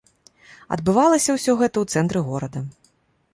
[0.75, 2.59] Адбывалася ўсё гэта ў цэнтры горада.